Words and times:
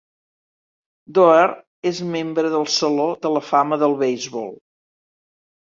Doerr 1.17 1.51
és 1.91 2.01
membre 2.17 2.53
del 2.55 2.67
Saló 2.79 3.07
de 3.27 3.33
la 3.37 3.45
Fama 3.51 3.81
del 3.85 3.95
Beisbol. 4.03 4.53